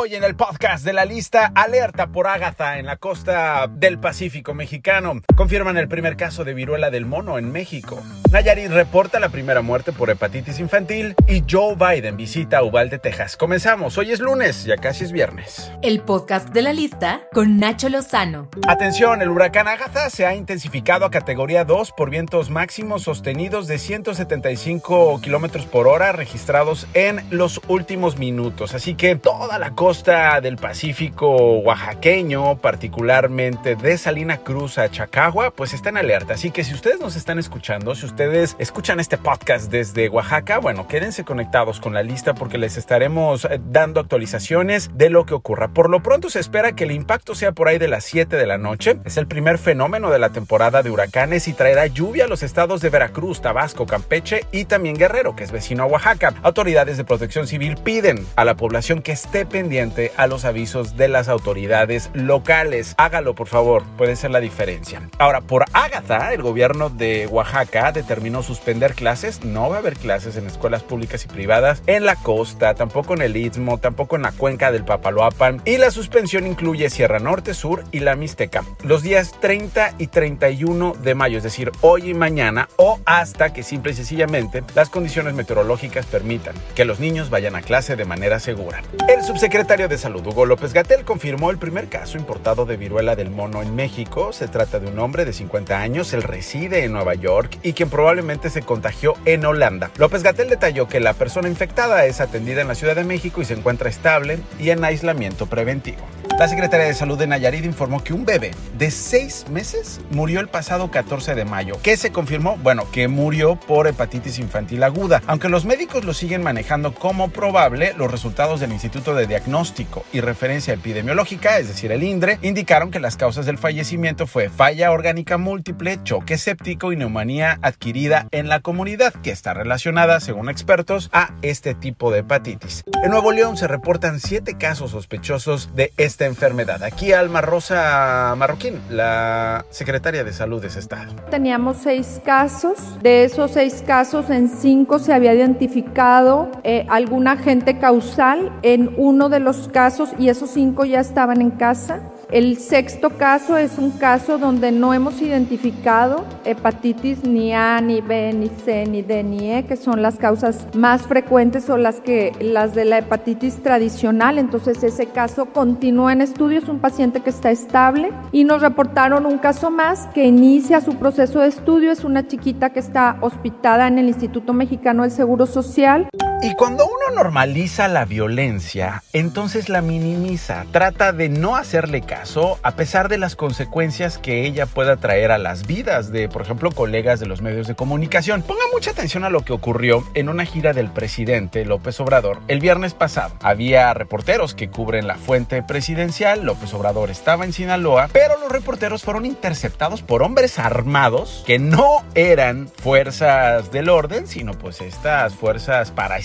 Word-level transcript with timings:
Hoy 0.00 0.14
en 0.14 0.22
el 0.22 0.36
podcast 0.36 0.84
de 0.84 0.92
la 0.92 1.04
lista, 1.04 1.50
alerta 1.56 2.06
por 2.06 2.28
Ágatha 2.28 2.78
en 2.78 2.86
la 2.86 2.98
costa 2.98 3.66
del 3.66 3.98
Pacífico 3.98 4.54
mexicano. 4.54 5.22
Confirman 5.34 5.76
el 5.76 5.88
primer 5.88 6.16
caso 6.16 6.44
de 6.44 6.54
viruela 6.54 6.90
del 6.90 7.04
mono 7.04 7.36
en 7.36 7.50
México. 7.50 8.00
Nayarit 8.30 8.70
reporta 8.70 9.18
la 9.18 9.30
primera 9.30 9.60
muerte 9.60 9.90
por 9.90 10.08
hepatitis 10.08 10.60
infantil 10.60 11.16
y 11.26 11.42
Joe 11.50 11.74
Biden 11.74 12.16
visita 12.16 12.62
Uvalde, 12.62 13.00
Texas. 13.00 13.36
Comenzamos, 13.36 13.98
hoy 13.98 14.12
es 14.12 14.20
lunes, 14.20 14.64
ya 14.64 14.76
casi 14.76 15.02
es 15.02 15.10
viernes. 15.10 15.72
El 15.82 16.00
podcast 16.02 16.50
de 16.50 16.62
la 16.62 16.72
lista 16.72 17.22
con 17.32 17.58
Nacho 17.58 17.88
Lozano. 17.88 18.50
Atención, 18.68 19.20
el 19.20 19.30
huracán 19.30 19.66
Ágatha 19.66 20.10
se 20.10 20.26
ha 20.26 20.36
intensificado 20.36 21.06
a 21.06 21.10
categoría 21.10 21.64
2 21.64 21.90
por 21.96 22.08
vientos 22.08 22.50
máximos 22.50 23.02
sostenidos 23.02 23.66
de 23.66 23.78
175 23.78 25.20
kilómetros 25.20 25.66
por 25.66 25.88
hora 25.88 26.12
registrados 26.12 26.86
en 26.94 27.24
los 27.30 27.60
últimos 27.66 28.16
minutos. 28.16 28.76
Así 28.76 28.94
que 28.94 29.16
toda 29.16 29.58
la 29.58 29.72
costa 29.72 29.87
del 29.88 30.58
Pacífico 30.58 31.60
oaxaqueño, 31.60 32.58
particularmente 32.58 33.74
de 33.74 33.96
Salina 33.96 34.36
Cruz 34.36 34.76
a 34.76 34.90
Chacagua, 34.90 35.50
pues 35.50 35.72
está 35.72 35.88
en 35.88 35.96
alerta. 35.96 36.34
Así 36.34 36.50
que 36.50 36.62
si 36.62 36.74
ustedes 36.74 37.00
nos 37.00 37.16
están 37.16 37.38
escuchando, 37.38 37.94
si 37.94 38.04
ustedes 38.04 38.54
escuchan 38.58 39.00
este 39.00 39.16
podcast 39.16 39.70
desde 39.70 40.10
Oaxaca, 40.10 40.58
bueno, 40.58 40.86
quédense 40.88 41.24
conectados 41.24 41.80
con 41.80 41.94
la 41.94 42.02
lista 42.02 42.34
porque 42.34 42.58
les 42.58 42.76
estaremos 42.76 43.46
eh, 43.46 43.58
dando 43.64 44.00
actualizaciones 44.00 44.90
de 44.92 45.08
lo 45.08 45.24
que 45.24 45.32
ocurra. 45.32 45.68
Por 45.68 45.88
lo 45.88 46.02
pronto 46.02 46.28
se 46.28 46.40
espera 46.40 46.72
que 46.72 46.84
el 46.84 46.92
impacto 46.92 47.34
sea 47.34 47.52
por 47.52 47.68
ahí 47.68 47.78
de 47.78 47.88
las 47.88 48.04
7 48.04 48.36
de 48.36 48.46
la 48.46 48.58
noche. 48.58 48.98
Es 49.06 49.16
el 49.16 49.26
primer 49.26 49.56
fenómeno 49.56 50.10
de 50.10 50.18
la 50.18 50.32
temporada 50.32 50.82
de 50.82 50.90
huracanes 50.90 51.48
y 51.48 51.54
traerá 51.54 51.86
lluvia 51.86 52.26
a 52.26 52.28
los 52.28 52.42
estados 52.42 52.82
de 52.82 52.90
Veracruz, 52.90 53.40
Tabasco, 53.40 53.86
Campeche 53.86 54.44
y 54.52 54.66
también 54.66 54.98
Guerrero, 54.98 55.34
que 55.34 55.44
es 55.44 55.50
vecino 55.50 55.84
a 55.84 55.86
Oaxaca. 55.86 56.34
Autoridades 56.42 56.98
de 56.98 57.04
protección 57.04 57.46
civil 57.46 57.78
piden 57.82 58.26
a 58.36 58.44
la 58.44 58.54
población 58.54 59.00
que 59.00 59.12
esté 59.12 59.46
pendiente 59.46 59.77
a 60.16 60.26
los 60.26 60.44
avisos 60.44 60.96
de 60.96 61.06
las 61.06 61.28
autoridades 61.28 62.10
locales. 62.12 62.94
Hágalo, 62.98 63.36
por 63.36 63.46
favor, 63.46 63.84
puede 63.96 64.16
ser 64.16 64.32
la 64.32 64.40
diferencia. 64.40 65.08
Ahora, 65.18 65.40
por 65.40 65.66
Ágata, 65.72 66.32
el 66.34 66.42
gobierno 66.42 66.90
de 66.90 67.28
Oaxaca 67.28 67.92
determinó 67.92 68.42
suspender 68.42 68.94
clases. 68.94 69.44
No 69.44 69.70
va 69.70 69.76
a 69.76 69.78
haber 69.78 69.94
clases 69.94 70.36
en 70.36 70.48
escuelas 70.48 70.82
públicas 70.82 71.24
y 71.24 71.28
privadas 71.28 71.80
en 71.86 72.06
la 72.06 72.16
costa, 72.16 72.74
tampoco 72.74 73.14
en 73.14 73.22
el 73.22 73.36
Istmo, 73.36 73.78
tampoco 73.78 74.16
en 74.16 74.22
la 74.22 74.32
cuenca 74.32 74.72
del 74.72 74.84
Papaloapan. 74.84 75.62
Y 75.64 75.76
la 75.76 75.92
suspensión 75.92 76.48
incluye 76.48 76.90
Sierra 76.90 77.20
Norte, 77.20 77.54
Sur 77.54 77.84
y 77.92 78.00
la 78.00 78.16
Mixteca. 78.16 78.64
Los 78.82 79.04
días 79.04 79.32
30 79.40 79.94
y 79.98 80.08
31 80.08 80.94
de 80.94 81.14
mayo, 81.14 81.38
es 81.38 81.44
decir, 81.44 81.70
hoy 81.82 82.10
y 82.10 82.14
mañana, 82.14 82.68
o 82.74 82.98
hasta 83.04 83.52
que 83.52 83.62
simple 83.62 83.92
y 83.92 83.94
sencillamente 83.94 84.64
las 84.74 84.90
condiciones 84.90 85.34
meteorológicas 85.34 86.06
permitan 86.06 86.56
que 86.74 86.84
los 86.84 86.98
niños 86.98 87.30
vayan 87.30 87.54
a 87.54 87.62
clase 87.62 87.94
de 87.94 88.04
manera 88.04 88.40
segura. 88.40 88.82
El 89.08 89.22
subsecretario 89.22 89.67
de 89.68 89.98
Salud, 89.98 90.26
Hugo 90.26 90.46
López 90.46 90.72
Gatel, 90.72 91.04
confirmó 91.04 91.50
el 91.50 91.58
primer 91.58 91.88
caso 91.88 92.16
importado 92.16 92.64
de 92.64 92.78
viruela 92.78 93.16
del 93.16 93.28
mono 93.28 93.60
en 93.60 93.76
México. 93.76 94.32
Se 94.32 94.48
trata 94.48 94.80
de 94.80 94.86
un 94.90 94.98
hombre 94.98 95.26
de 95.26 95.34
50 95.34 95.78
años, 95.78 96.14
él 96.14 96.22
reside 96.22 96.84
en 96.84 96.92
Nueva 96.92 97.14
York 97.14 97.58
y 97.62 97.74
quien 97.74 97.90
probablemente 97.90 98.48
se 98.48 98.62
contagió 98.62 99.12
en 99.26 99.44
Holanda. 99.44 99.90
López 99.98 100.22
Gatel 100.22 100.48
detalló 100.48 100.88
que 100.88 101.00
la 101.00 101.12
persona 101.12 101.48
infectada 101.48 102.06
es 102.06 102.22
atendida 102.22 102.62
en 102.62 102.68
la 102.68 102.74
Ciudad 102.74 102.96
de 102.96 103.04
México 103.04 103.42
y 103.42 103.44
se 103.44 103.54
encuentra 103.54 103.90
estable 103.90 104.38
y 104.58 104.70
en 104.70 104.82
aislamiento 104.84 105.44
preventivo. 105.44 106.17
La 106.38 106.46
Secretaría 106.46 106.86
de 106.86 106.94
Salud 106.94 107.18
de 107.18 107.26
Nayarit 107.26 107.64
informó 107.64 108.04
que 108.04 108.12
un 108.12 108.24
bebé 108.24 108.52
de 108.78 108.92
6 108.92 109.46
meses 109.50 110.00
murió 110.12 110.38
el 110.38 110.46
pasado 110.46 110.88
14 110.88 111.34
de 111.34 111.44
mayo. 111.44 111.80
¿Qué 111.82 111.96
se 111.96 112.12
confirmó? 112.12 112.56
Bueno, 112.58 112.88
que 112.92 113.08
murió 113.08 113.56
por 113.56 113.88
hepatitis 113.88 114.38
infantil 114.38 114.84
aguda. 114.84 115.20
Aunque 115.26 115.48
los 115.48 115.64
médicos 115.64 116.04
lo 116.04 116.14
siguen 116.14 116.44
manejando 116.44 116.94
como 116.94 117.30
probable, 117.30 117.92
los 117.98 118.08
resultados 118.08 118.60
del 118.60 118.70
Instituto 118.70 119.16
de 119.16 119.26
Diagnóstico 119.26 120.04
y 120.12 120.20
Referencia 120.20 120.74
Epidemiológica, 120.74 121.58
es 121.58 121.66
decir, 121.66 121.90
el 121.90 122.04
INDRE, 122.04 122.38
indicaron 122.42 122.92
que 122.92 123.00
las 123.00 123.16
causas 123.16 123.44
del 123.44 123.58
fallecimiento 123.58 124.28
fue 124.28 124.48
falla 124.48 124.92
orgánica 124.92 125.38
múltiple, 125.38 125.98
choque 126.04 126.38
séptico 126.38 126.92
y 126.92 126.96
neumonía 126.96 127.58
adquirida 127.62 128.28
en 128.30 128.48
la 128.48 128.60
comunidad, 128.60 129.12
que 129.12 129.32
está 129.32 129.54
relacionada, 129.54 130.20
según 130.20 130.48
expertos, 130.48 131.10
a 131.12 131.34
este 131.42 131.74
tipo 131.74 132.12
de 132.12 132.20
hepatitis. 132.20 132.84
En 133.02 133.10
Nuevo 133.10 133.32
León 133.32 133.56
se 133.56 133.66
reportan 133.66 134.20
7 134.20 134.56
casos 134.56 134.92
sospechosos 134.92 135.74
de 135.74 135.92
esta 135.96 136.27
enfermedad. 136.28 136.82
Aquí 136.82 137.12
Alma 137.12 137.40
Rosa 137.40 138.34
Marroquín, 138.36 138.80
la 138.90 139.64
secretaria 139.70 140.24
de 140.24 140.32
salud 140.32 140.60
de 140.60 140.68
ese 140.68 140.78
estado. 140.78 141.12
Teníamos 141.30 141.78
seis 141.78 142.20
casos. 142.24 142.78
De 143.02 143.24
esos 143.24 143.52
seis 143.52 143.82
casos, 143.86 144.30
en 144.30 144.48
cinco 144.48 144.98
se 144.98 145.12
había 145.12 145.34
identificado 145.34 146.50
eh, 146.62 146.86
algún 146.88 147.28
agente 147.28 147.78
causal 147.78 148.52
en 148.62 148.94
uno 148.96 149.28
de 149.28 149.40
los 149.40 149.68
casos 149.68 150.10
y 150.18 150.28
esos 150.28 150.50
cinco 150.50 150.84
ya 150.84 151.00
estaban 151.00 151.40
en 151.40 151.50
casa. 151.50 152.00
El 152.30 152.58
sexto 152.58 153.08
caso 153.08 153.56
es 153.56 153.78
un 153.78 153.90
caso 153.90 154.36
donde 154.36 154.70
no 154.70 154.92
hemos 154.92 155.22
identificado 155.22 156.26
hepatitis 156.44 157.24
ni 157.24 157.54
A, 157.54 157.80
ni 157.80 158.02
B, 158.02 158.34
ni 158.34 158.48
C, 158.48 158.84
ni 158.84 159.00
D, 159.00 159.22
ni 159.22 159.50
E, 159.50 159.64
que 159.64 159.76
son 159.76 160.02
las 160.02 160.16
causas 160.16 160.66
más 160.74 161.06
frecuentes 161.06 161.70
o 161.70 161.78
las 161.78 162.02
que 162.02 162.32
las 162.38 162.74
de 162.74 162.84
la 162.84 162.98
hepatitis 162.98 163.62
tradicional. 163.62 164.36
Entonces 164.36 164.84
ese 164.84 165.06
caso 165.06 165.46
continúa 165.46 166.12
en 166.12 166.20
estudio, 166.20 166.58
es 166.58 166.68
un 166.68 166.80
paciente 166.80 167.20
que 167.20 167.30
está 167.30 167.50
estable 167.50 168.12
y 168.30 168.44
nos 168.44 168.60
reportaron 168.60 169.24
un 169.24 169.38
caso 169.38 169.70
más 169.70 170.06
que 170.08 170.24
inicia 170.24 170.82
su 170.82 170.96
proceso 170.96 171.40
de 171.40 171.48
estudio, 171.48 171.90
es 171.90 172.04
una 172.04 172.28
chiquita 172.28 172.74
que 172.74 172.80
está 172.80 173.16
hospitada 173.22 173.88
en 173.88 173.98
el 173.98 174.06
Instituto 174.06 174.52
Mexicano 174.52 175.04
del 175.04 175.12
Seguro 175.12 175.46
Social. 175.46 176.10
Y 176.42 176.54
cuando 176.56 176.84
uno 176.84 176.97
normaliza 177.10 177.88
la 177.88 178.04
violencia, 178.04 179.02
entonces 179.12 179.68
la 179.68 179.82
minimiza, 179.82 180.66
trata 180.70 181.12
de 181.12 181.28
no 181.28 181.56
hacerle 181.56 182.02
caso 182.02 182.58
a 182.62 182.72
pesar 182.72 183.08
de 183.08 183.18
las 183.18 183.36
consecuencias 183.36 184.18
que 184.18 184.44
ella 184.44 184.66
pueda 184.66 184.96
traer 184.96 185.30
a 185.30 185.38
las 185.38 185.66
vidas 185.66 186.12
de, 186.12 186.28
por 186.28 186.42
ejemplo, 186.42 186.70
colegas 186.70 187.20
de 187.20 187.26
los 187.26 187.42
medios 187.42 187.66
de 187.66 187.74
comunicación. 187.74 188.42
Ponga 188.42 188.64
mucha 188.72 188.90
atención 188.90 189.24
a 189.24 189.30
lo 189.30 189.44
que 189.44 189.52
ocurrió 189.52 190.04
en 190.14 190.28
una 190.28 190.44
gira 190.44 190.72
del 190.72 190.90
presidente 190.90 191.64
López 191.64 191.98
Obrador 192.00 192.40
el 192.48 192.60
viernes 192.60 192.94
pasado. 192.94 193.34
Había 193.42 193.92
reporteros 193.94 194.54
que 194.54 194.68
cubren 194.68 195.06
la 195.06 195.16
fuente 195.16 195.62
presidencial, 195.62 196.44
López 196.44 196.72
Obrador 196.74 197.10
estaba 197.10 197.44
en 197.44 197.52
Sinaloa, 197.52 198.08
pero 198.12 198.38
los 198.38 198.52
reporteros 198.52 199.02
fueron 199.02 199.26
interceptados 199.26 200.02
por 200.02 200.22
hombres 200.22 200.58
armados 200.58 201.42
que 201.46 201.58
no 201.58 202.04
eran 202.14 202.68
fuerzas 202.68 203.70
del 203.72 203.88
orden, 203.88 204.26
sino 204.26 204.52
pues 204.52 204.80
estas 204.80 205.34
fuerzas 205.34 205.90
para 205.90 206.18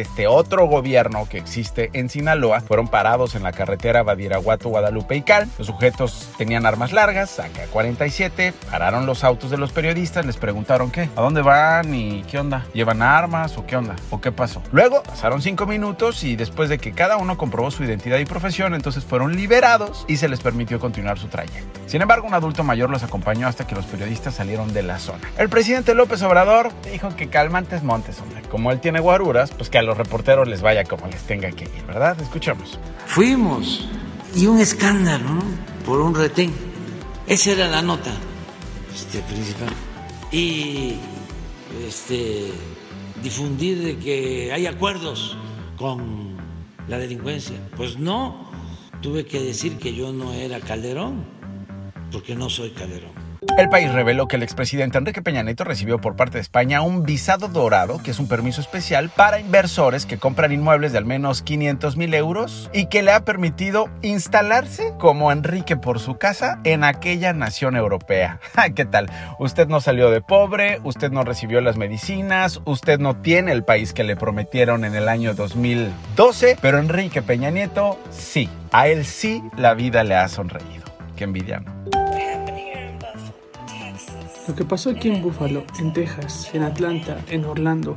este 0.00 0.26
otro 0.26 0.66
gobierno 0.66 1.28
que 1.28 1.38
existe 1.38 1.90
en 1.92 2.08
Sinaloa, 2.08 2.60
fueron 2.60 2.88
parados 2.88 3.34
en 3.34 3.42
la 3.42 3.52
carretera 3.52 4.02
Badiraguato, 4.02 4.68
Guadalupe 4.68 5.16
y 5.16 5.22
Cal. 5.22 5.48
Los 5.58 5.66
sujetos 5.66 6.28
tenían 6.38 6.66
armas 6.66 6.92
largas, 6.92 7.38
AK-47, 7.38 8.52
pararon 8.70 9.06
los 9.06 9.24
autos 9.24 9.50
de 9.50 9.58
los 9.58 9.72
periodistas, 9.72 10.26
les 10.26 10.36
preguntaron 10.36 10.90
qué, 10.90 11.08
a 11.16 11.20
dónde 11.20 11.42
van 11.42 11.94
y 11.94 12.22
qué 12.24 12.38
onda, 12.38 12.66
llevan 12.72 13.02
armas 13.02 13.56
o 13.56 13.66
qué 13.66 13.76
onda 13.76 13.96
o 14.10 14.20
qué 14.20 14.32
pasó. 14.32 14.62
Luego 14.72 15.02
pasaron 15.02 15.42
cinco 15.42 15.66
minutos 15.66 16.24
y 16.24 16.36
después 16.36 16.68
de 16.68 16.78
que 16.78 16.92
cada 16.92 17.16
uno 17.16 17.36
comprobó 17.36 17.70
su 17.70 17.84
identidad 17.84 18.18
y 18.18 18.24
profesión, 18.24 18.74
entonces 18.74 19.04
fueron 19.04 19.36
liberados 19.36 20.04
y 20.08 20.16
se 20.16 20.28
les 20.28 20.40
permitió 20.40 20.80
continuar 20.80 21.18
su 21.18 21.28
trayecto. 21.28 21.80
Sin 21.86 22.02
embargo, 22.02 22.26
un 22.26 22.34
adulto 22.34 22.64
mayor 22.64 22.90
los 22.90 23.02
acompañó 23.02 23.46
hasta 23.46 23.66
que 23.66 23.74
los 23.74 23.86
periodistas 23.86 24.34
salieron 24.34 24.72
de 24.72 24.82
la 24.82 24.98
zona. 24.98 25.20
El 25.38 25.48
presidente 25.48 25.94
López 25.94 26.20
Obrador 26.22 26.72
dijo 26.90 27.14
que 27.14 27.28
calmantes 27.28 27.82
montes, 27.82 28.20
hombre. 28.20 28.42
Como 28.50 28.72
él 28.72 28.80
tiene 28.80 29.00
guaruras, 29.00 29.52
pues 29.52 29.70
que 29.70 29.78
a 29.78 29.82
los 29.82 29.96
reporteros 29.96 30.48
les 30.48 30.62
vaya 30.62 30.84
como 30.84 31.06
les 31.06 31.22
tenga 31.22 31.50
que 31.52 31.64
ir, 31.64 31.86
¿verdad? 31.86 32.20
Escuchemos. 32.20 32.78
Fuimos 33.06 33.88
y 34.34 34.46
un 34.46 34.60
escándalo, 34.60 35.30
¿no? 35.30 35.42
Por 35.84 36.00
un 36.00 36.14
retén. 36.14 36.52
Esa 37.26 37.52
era 37.52 37.68
la 37.68 37.82
nota 37.82 38.10
este, 38.94 39.20
principal. 39.20 39.68
Y 40.32 40.96
este, 41.86 42.50
difundir 43.22 43.82
de 43.82 43.98
que 43.98 44.52
hay 44.52 44.66
acuerdos 44.66 45.36
con 45.76 46.36
la 46.88 46.98
delincuencia. 46.98 47.56
Pues 47.76 47.98
no, 47.98 48.50
tuve 49.00 49.26
que 49.26 49.40
decir 49.40 49.78
que 49.78 49.94
yo 49.94 50.12
no 50.12 50.32
era 50.32 50.60
Calderón, 50.60 51.24
porque 52.10 52.34
no 52.34 52.48
soy 52.48 52.70
Calderón. 52.70 53.26
El 53.58 53.70
país 53.70 53.90
reveló 53.90 54.28
que 54.28 54.36
el 54.36 54.42
expresidente 54.42 54.98
Enrique 54.98 55.22
Peña 55.22 55.42
Nieto 55.42 55.64
recibió 55.64 55.98
por 55.98 56.14
parte 56.14 56.34
de 56.34 56.42
España 56.42 56.82
un 56.82 57.04
visado 57.04 57.48
dorado, 57.48 58.02
que 58.02 58.10
es 58.10 58.18
un 58.18 58.28
permiso 58.28 58.60
especial 58.60 59.08
para 59.08 59.40
inversores 59.40 60.04
que 60.04 60.18
compran 60.18 60.52
inmuebles 60.52 60.92
de 60.92 60.98
al 60.98 61.06
menos 61.06 61.40
500 61.40 61.96
mil 61.96 62.12
euros 62.12 62.70
y 62.74 62.86
que 62.86 63.02
le 63.02 63.12
ha 63.12 63.24
permitido 63.24 63.88
instalarse 64.02 64.92
como 64.98 65.32
Enrique 65.32 65.76
por 65.76 66.00
su 66.00 66.18
casa 66.18 66.60
en 66.64 66.84
aquella 66.84 67.32
nación 67.32 67.76
europea. 67.76 68.40
¿Qué 68.74 68.84
tal? 68.84 69.10
Usted 69.38 69.68
no 69.68 69.80
salió 69.80 70.10
de 70.10 70.20
pobre, 70.20 70.80
usted 70.84 71.10
no 71.10 71.22
recibió 71.22 71.62
las 71.62 71.78
medicinas, 71.78 72.60
usted 72.66 72.98
no 72.98 73.16
tiene 73.16 73.52
el 73.52 73.64
país 73.64 73.94
que 73.94 74.04
le 74.04 74.16
prometieron 74.16 74.84
en 74.84 74.94
el 74.94 75.08
año 75.08 75.34
2012, 75.34 76.58
pero 76.60 76.78
Enrique 76.78 77.22
Peña 77.22 77.50
Nieto 77.50 77.98
sí, 78.10 78.50
a 78.70 78.88
él 78.88 79.06
sí 79.06 79.42
la 79.56 79.72
vida 79.72 80.04
le 80.04 80.14
ha 80.14 80.28
sonreído. 80.28 80.84
Qué 81.16 81.24
envidiano. 81.24 81.75
Lo 84.48 84.54
que 84.54 84.64
pasó 84.64 84.90
aquí 84.90 85.08
en 85.08 85.22
Buffalo, 85.22 85.64
en 85.80 85.92
Texas, 85.92 86.50
en 86.52 86.62
Atlanta, 86.62 87.18
en 87.30 87.44
Orlando, 87.44 87.96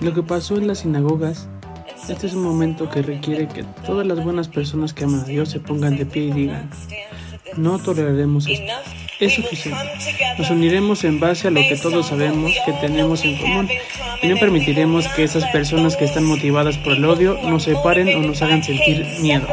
lo 0.00 0.14
que 0.14 0.22
pasó 0.22 0.56
en 0.56 0.66
las 0.68 0.80
sinagogas, 0.80 1.48
Este 2.08 2.28
es 2.28 2.34
un 2.34 2.42
momento 2.42 2.88
que 2.88 3.02
requiere 3.02 3.48
que 3.48 3.64
todas 3.84 4.06
las 4.06 4.22
buenas 4.22 4.48
personas 4.48 4.94
que 4.94 5.04
aman 5.04 5.20
a 5.20 5.24
Dios 5.24 5.50
se 5.50 5.60
pongan 5.60 5.96
de 5.96 6.06
pie 6.06 6.26
y 6.26 6.30
digan, 6.30 6.70
no 7.56 7.78
toleraremos 7.78 8.46
esto. 8.46 8.72
Es 9.18 9.34
suficiente. 9.34 9.82
Nos 10.38 10.48
uniremos 10.48 11.02
en 11.02 11.18
base 11.18 11.48
a 11.48 11.50
lo 11.50 11.60
que 11.60 11.76
todos 11.76 12.06
sabemos 12.06 12.52
que 12.64 12.72
tenemos 12.74 13.24
en 13.24 13.36
común 13.36 13.68
y 14.22 14.28
no 14.28 14.36
permitiremos 14.36 15.08
que 15.08 15.24
esas 15.24 15.44
personas 15.46 15.96
que 15.96 16.04
están 16.04 16.24
motivadas 16.24 16.78
por 16.78 16.92
el 16.92 17.04
odio 17.04 17.36
nos 17.42 17.64
separen 17.64 18.16
o 18.16 18.22
nos 18.22 18.40
hagan 18.42 18.62
sentir 18.62 19.04
miedo. 19.20 19.46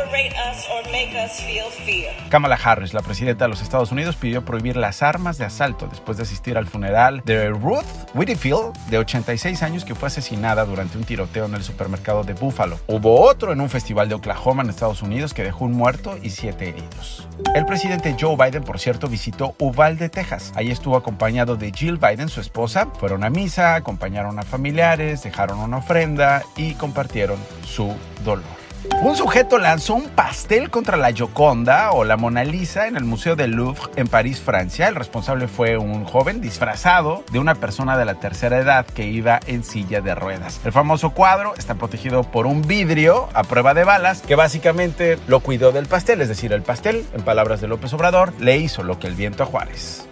Kamala 2.35 2.59
Harris, 2.61 2.93
la 2.93 2.99
presidenta 2.99 3.45
de 3.45 3.49
los 3.49 3.61
Estados 3.61 3.93
Unidos, 3.93 4.17
pidió 4.17 4.43
prohibir 4.43 4.75
las 4.75 5.01
armas 5.01 5.37
de 5.37 5.45
asalto 5.45 5.87
después 5.87 6.17
de 6.17 6.23
asistir 6.23 6.57
al 6.57 6.67
funeral 6.67 7.21
de 7.23 7.47
Ruth 7.47 7.85
Whitfield, 8.13 8.73
de 8.89 8.97
86 8.97 9.63
años, 9.63 9.85
que 9.85 9.95
fue 9.95 10.09
asesinada 10.09 10.65
durante 10.65 10.97
un 10.97 11.05
tiroteo 11.05 11.45
en 11.45 11.55
el 11.55 11.63
supermercado 11.63 12.25
de 12.25 12.33
Buffalo. 12.33 12.77
Hubo 12.87 13.21
otro 13.21 13.53
en 13.53 13.61
un 13.61 13.69
festival 13.69 14.09
de 14.09 14.15
Oklahoma 14.15 14.63
en 14.63 14.69
Estados 14.69 15.01
Unidos 15.01 15.33
que 15.33 15.45
dejó 15.45 15.63
un 15.63 15.71
muerto 15.71 16.17
y 16.21 16.31
siete 16.31 16.67
heridos. 16.67 17.25
El 17.55 17.65
presidente 17.65 18.17
Joe 18.19 18.35
Biden, 18.35 18.65
por 18.65 18.81
cierto, 18.81 19.07
visitó 19.07 19.55
Uvalde, 19.57 20.09
Texas. 20.09 20.51
Ahí 20.57 20.71
estuvo 20.71 20.97
acompañado 20.97 21.55
de 21.55 21.71
Jill 21.71 21.99
Biden, 21.99 22.27
su 22.27 22.41
esposa. 22.41 22.89
Fueron 22.99 23.23
a 23.23 23.29
misa, 23.29 23.75
acompañaron 23.75 24.37
a 24.39 24.43
familiares, 24.43 25.23
dejaron 25.23 25.59
una 25.59 25.77
ofrenda 25.77 26.43
y 26.57 26.73
compartieron 26.73 27.39
su 27.63 27.95
dolor. 28.25 28.64
Un 29.01 29.15
sujeto 29.15 29.59
lanzó 29.59 29.93
un 29.93 30.09
pastel 30.09 30.69
contra 30.69 30.97
la 30.97 31.11
Gioconda 31.11 31.91
o 31.91 32.03
la 32.03 32.17
Mona 32.17 32.43
Lisa 32.43 32.87
en 32.87 32.97
el 32.97 33.03
Museo 33.03 33.35
del 33.35 33.51
Louvre 33.51 33.91
en 33.95 34.07
París, 34.07 34.39
Francia. 34.39 34.87
El 34.87 34.95
responsable 34.95 35.47
fue 35.47 35.77
un 35.77 36.05
joven 36.05 36.41
disfrazado 36.41 37.23
de 37.31 37.39
una 37.39 37.55
persona 37.55 37.97
de 37.97 38.05
la 38.05 38.15
tercera 38.15 38.57
edad 38.57 38.85
que 38.85 39.07
iba 39.07 39.39
en 39.45 39.63
silla 39.63 40.01
de 40.01 40.15
ruedas. 40.15 40.59
El 40.65 40.71
famoso 40.71 41.11
cuadro 41.11 41.53
está 41.55 41.75
protegido 41.75 42.23
por 42.23 42.47
un 42.47 42.63
vidrio 42.63 43.29
a 43.33 43.43
prueba 43.43 43.73
de 43.73 43.83
balas 43.83 44.21
que 44.21 44.35
básicamente 44.35 45.19
lo 45.27 45.39
cuidó 45.39 45.71
del 45.71 45.85
pastel, 45.85 46.21
es 46.21 46.29
decir, 46.29 46.51
el 46.51 46.63
pastel, 46.63 47.05
en 47.13 47.21
palabras 47.21 47.61
de 47.61 47.67
López 47.67 47.93
Obrador, 47.93 48.33
le 48.39 48.57
hizo 48.57 48.81
lo 48.81 48.97
que 48.99 49.07
el 49.07 49.15
viento 49.15 49.43
a 49.43 49.45
Juárez. 49.45 50.07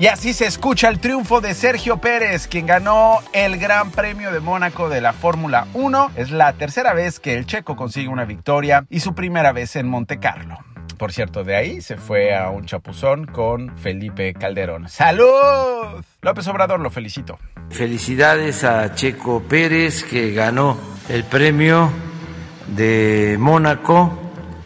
Y 0.00 0.06
así 0.06 0.32
se 0.32 0.46
escucha 0.46 0.88
el 0.88 0.98
triunfo 0.98 1.42
de 1.42 1.52
Sergio 1.52 1.98
Pérez, 1.98 2.48
quien 2.48 2.64
ganó 2.64 3.18
el 3.34 3.58
Gran 3.58 3.90
Premio 3.90 4.32
de 4.32 4.40
Mónaco 4.40 4.88
de 4.88 5.02
la 5.02 5.12
Fórmula 5.12 5.66
1. 5.74 6.12
Es 6.16 6.30
la 6.30 6.54
tercera 6.54 6.94
vez 6.94 7.20
que 7.20 7.34
el 7.34 7.44
checo 7.44 7.76
consigue 7.76 8.08
una 8.08 8.24
victoria 8.24 8.86
y 8.88 9.00
su 9.00 9.14
primera 9.14 9.52
vez 9.52 9.76
en 9.76 9.86
Monte 9.86 10.18
Carlo. 10.18 10.56
Por 10.96 11.12
cierto, 11.12 11.44
de 11.44 11.54
ahí 11.54 11.82
se 11.82 11.98
fue 11.98 12.34
a 12.34 12.48
un 12.48 12.64
chapuzón 12.64 13.26
con 13.26 13.76
Felipe 13.76 14.32
Calderón. 14.32 14.88
¡Salud! 14.88 16.02
López 16.22 16.48
Obrador, 16.48 16.80
lo 16.80 16.88
felicito. 16.88 17.38
Felicidades 17.68 18.64
a 18.64 18.94
Checo 18.94 19.42
Pérez 19.42 20.02
que 20.02 20.32
ganó 20.32 20.78
el 21.10 21.24
premio 21.24 21.90
de 22.68 23.36
Mónaco 23.38 24.18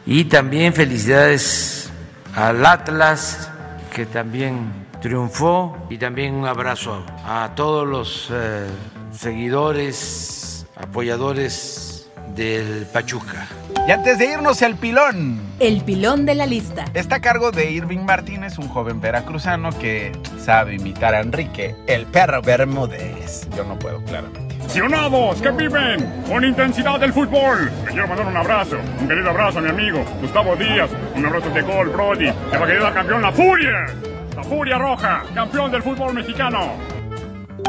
y 0.07 0.27
también 0.27 0.75
felicidades 0.75 1.91
al 2.37 2.65
Atlas 2.65 3.51
que 3.93 4.07
también 4.07 4.85
triunfó 5.05 5.77
y 5.91 5.99
también 5.99 6.35
un 6.35 6.47
abrazo 6.47 7.05
a 7.27 7.51
todos 7.55 7.87
los 7.87 8.31
eh, 8.33 8.67
seguidores, 9.13 10.67
apoyadores 10.77 12.11
del 12.35 12.87
Pachuca. 12.87 13.47
Y 13.87 13.91
antes 13.91 14.19
de 14.19 14.33
irnos, 14.33 14.63
el 14.63 14.77
pilón. 14.77 15.43
El 15.61 15.83
pilón 15.83 16.25
de 16.25 16.35
la 16.35 16.47
lista. 16.47 16.87
Está 16.95 17.17
a 17.17 17.21
cargo 17.21 17.51
de 17.51 17.71
Irving 17.71 17.99
Martínez, 17.99 18.57
un 18.57 18.67
joven 18.69 19.03
veracruzano 19.03 19.79
que 19.79 20.11
sabe 20.39 20.77
imitar 20.77 21.15
a 21.15 21.21
Enrique, 21.21 21.77
el 21.87 22.07
perro 22.07 22.41
Bermúdez. 22.41 23.47
Yo 23.55 23.65
no 23.65 23.79
puedo, 23.79 24.03
claramente. 24.05 24.57
¡Aficionados 24.59 25.43
que 25.43 25.51
viven 25.51 26.25
con 26.27 26.43
intensidad 26.43 26.99
del 26.99 27.13
fútbol! 27.13 27.71
Me 27.85 27.91
quiero 27.91 28.09
mandar 28.09 28.27
un 28.27 28.37
abrazo, 28.39 28.79
un 29.03 29.07
querido 29.07 29.29
abrazo 29.29 29.59
a 29.59 29.61
mi 29.61 29.69
amigo 29.69 30.03
Gustavo 30.23 30.57
Díaz, 30.57 30.89
un 31.15 31.27
abrazo 31.27 31.51
de 31.51 31.61
gol, 31.61 31.91
Brody, 31.91 32.25
de 32.25 32.59
la 32.59 32.67
querida 32.67 32.95
campeón 32.95 33.21
La 33.21 33.33
Furia. 33.33 34.14
Furia 34.49 34.79
Roja, 34.79 35.25
campeón 35.35 35.73
del 35.73 35.83
fútbol 35.83 36.15
mexicano. 36.15 36.73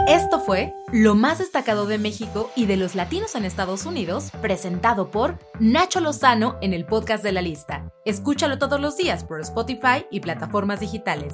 Esto 0.07 0.39
fue 0.39 0.73
lo 0.91 1.15
más 1.15 1.39
destacado 1.39 1.87
de 1.87 1.97
México 1.97 2.51
y 2.55 2.65
de 2.65 2.77
los 2.77 2.95
latinos 2.95 3.33
en 3.35 3.45
Estados 3.45 3.85
Unidos, 3.85 4.29
presentado 4.41 5.09
por 5.09 5.39
Nacho 5.59 5.99
Lozano 5.99 6.57
en 6.61 6.73
el 6.73 6.85
podcast 6.85 7.23
de 7.23 7.31
la 7.31 7.41
lista. 7.41 7.91
Escúchalo 8.05 8.59
todos 8.59 8.79
los 8.79 8.97
días 8.97 9.23
por 9.23 9.41
Spotify 9.41 10.05
y 10.11 10.19
plataformas 10.19 10.79
digitales. 10.79 11.33